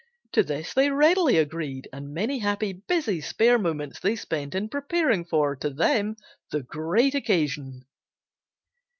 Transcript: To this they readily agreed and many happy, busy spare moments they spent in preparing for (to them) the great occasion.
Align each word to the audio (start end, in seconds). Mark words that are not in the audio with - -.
To 0.31 0.41
this 0.41 0.73
they 0.73 0.89
readily 0.89 1.37
agreed 1.37 1.87
and 1.93 2.11
many 2.11 2.39
happy, 2.39 2.73
busy 2.73 3.21
spare 3.21 3.59
moments 3.59 3.99
they 3.99 4.15
spent 4.15 4.55
in 4.55 4.67
preparing 4.67 5.25
for 5.25 5.55
(to 5.57 5.69
them) 5.69 6.15
the 6.49 6.63
great 6.63 7.13
occasion. 7.13 7.85